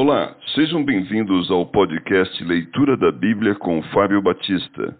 [0.00, 4.96] Olá, sejam bem-vindos ao podcast Leitura da Bíblia com Fábio Batista.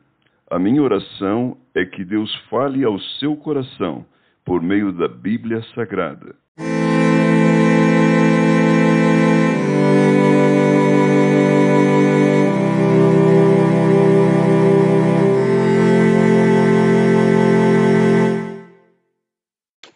[0.51, 4.05] A minha oração é que Deus fale ao seu coração
[4.45, 6.34] por meio da Bíblia Sagrada.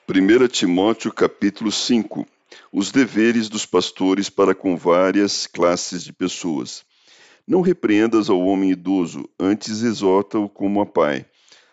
[0.07, 2.25] Primeira Timóteo capítulo 5
[2.73, 6.85] os deveres dos pastores para com várias classes de pessoas.
[7.47, 11.27] Não repreendas ao homem idoso, antes exorta-o como a pai.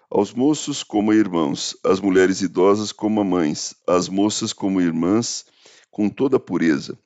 [0.09, 5.45] Aos moços como a irmãos, às mulheres idosas como a mães, às moças como irmãs,
[5.91, 6.97] com toda a pureza.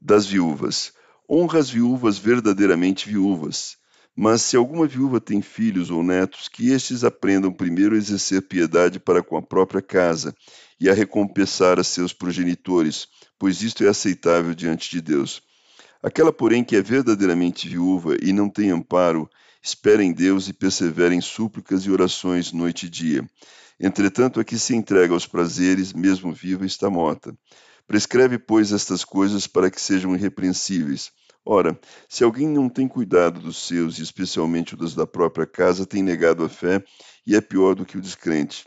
[0.00, 0.92] Das viúvas.
[1.28, 3.76] Honra as viúvas verdadeiramente viúvas.
[4.14, 9.00] Mas se alguma viúva tem filhos ou netos, que estes aprendam primeiro a exercer piedade
[9.00, 10.34] para com a própria casa
[10.82, 13.06] e a recompensar a seus progenitores,
[13.38, 15.40] pois isto é aceitável diante de Deus.
[16.02, 19.30] Aquela, porém, que é verdadeiramente viúva e não tem amparo,
[19.62, 23.24] espera em Deus e persevera em súplicas e orações noite e dia.
[23.78, 27.32] Entretanto, a que se entrega aos prazeres, mesmo viva, está morta.
[27.86, 31.12] Prescreve, pois, estas coisas para que sejam irrepreensíveis.
[31.46, 36.02] Ora, se alguém não tem cuidado dos seus, e especialmente dos da própria casa, tem
[36.02, 36.82] negado a fé
[37.24, 38.64] e é pior do que o descrente.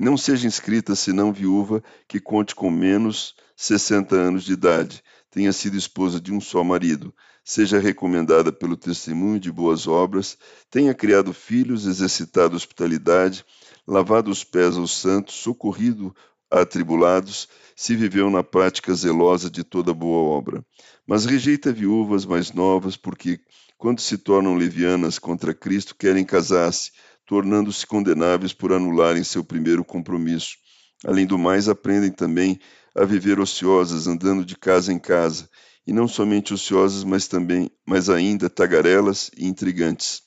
[0.00, 5.76] Não seja inscrita senão viúva que conte com menos 60 anos de idade, tenha sido
[5.76, 10.38] esposa de um só marido, seja recomendada pelo testemunho de boas obras,
[10.70, 13.44] tenha criado filhos, exercitado hospitalidade,
[13.86, 16.16] lavado os pés aos santos, socorrido
[16.50, 20.64] atribulados, se viveu na prática zelosa de toda boa obra.
[21.06, 23.38] Mas rejeita viúvas mais novas, porque,
[23.76, 26.90] quando se tornam levianas contra Cristo, querem casar-se,
[27.30, 30.56] tornando-se condenáveis por anularem seu primeiro compromisso.
[31.04, 32.58] Além do mais, aprendem também
[32.92, 35.48] a viver ociosas, andando de casa em casa,
[35.86, 40.22] e não somente ociosas, mas também, mas ainda tagarelas e intrigantes,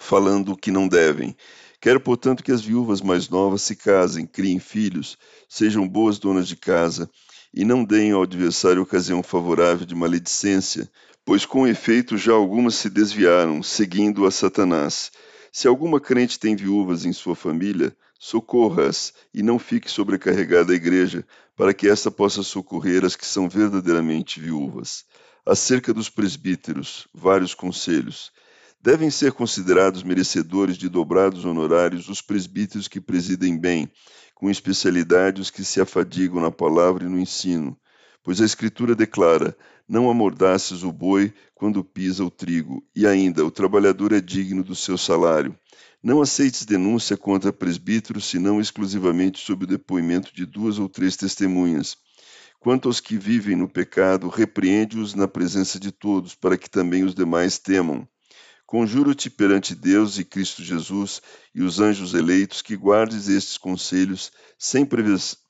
[0.00, 1.36] falando o que não devem
[1.78, 6.56] Quero, portanto, que as viúvas mais novas se casem, criem filhos, sejam boas donas de
[6.56, 7.10] casa,
[7.52, 10.90] e não deem ao adversário ocasião favorável de maledicência,
[11.26, 15.12] pois com efeito já algumas se desviaram, seguindo a Satanás.
[15.56, 21.24] Se alguma crente tem viúvas em sua família, socorra-as e não fique sobrecarregada a igreja,
[21.56, 25.04] para que esta possa socorrer as que são verdadeiramente viúvas.
[25.46, 28.32] Acerca dos presbíteros, vários conselhos.
[28.82, 33.88] Devem ser considerados merecedores de dobrados honorários os presbíteros que presidem bem,
[34.34, 37.78] com especialidade os que se afadigam na palavra e no ensino.
[38.24, 39.54] Pois a Escritura declara:
[39.86, 44.74] Não amordaces o boi quando pisa o trigo, e ainda o trabalhador é digno do
[44.74, 45.54] seu salário.
[46.02, 51.98] Não aceites denúncia contra presbíteros, senão exclusivamente sob o depoimento de duas ou três testemunhas.
[52.58, 57.14] Quanto aos que vivem no pecado, repreende-os na presença de todos, para que também os
[57.14, 58.08] demais temam.
[58.74, 61.22] Conjuro-te perante Deus e Cristo Jesus
[61.54, 64.84] e os anjos eleitos que guardes estes conselhos sem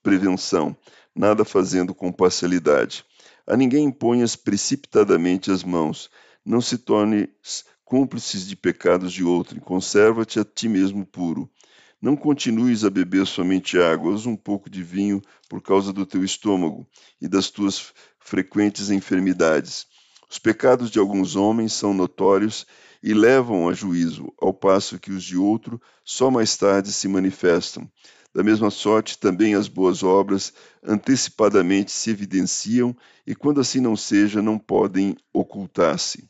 [0.02, 0.76] prevenção,
[1.16, 3.02] nada fazendo com parcialidade.
[3.46, 6.10] A ninguém imponhas precipitadamente as mãos,
[6.44, 11.50] não se tornes cúmplices de pecados de outro, conserva-te a ti mesmo puro.
[12.02, 16.22] Não continues a beber somente água, usa um pouco de vinho por causa do teu
[16.22, 16.86] estômago
[17.22, 19.86] e das tuas frequentes enfermidades.
[20.34, 22.66] Os pecados de alguns homens são notórios
[23.00, 27.88] e levam a juízo, ao passo que os de outro só mais tarde se manifestam.
[28.34, 30.52] Da mesma sorte, também as boas obras
[30.82, 36.28] antecipadamente se evidenciam e, quando assim não seja, não podem ocultar-se.